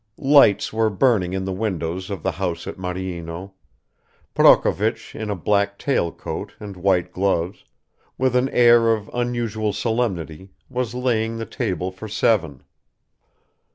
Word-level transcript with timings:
Lights 0.17 0.73
were 0.73 0.89
burning 0.89 1.33
in 1.33 1.45
the 1.45 1.53
windows 1.53 2.09
of 2.09 2.23
the 2.23 2.31
house 2.31 2.65
at 2.65 2.77
Maryino; 2.79 3.51
Prokovich 4.33 5.13
in 5.13 5.29
a 5.29 5.35
black 5.35 5.77
tail 5.77 6.11
coat 6.11 6.55
and 6.59 6.75
white 6.75 7.11
gloves, 7.11 7.65
with 8.17 8.35
an 8.35 8.49
air 8.49 8.91
of 8.93 9.11
unusual 9.13 9.73
solemnity, 9.73 10.49
was 10.71 10.95
laying 10.95 11.37
the 11.37 11.45
table 11.45 11.91
for 11.91 12.07
seven. 12.07 12.63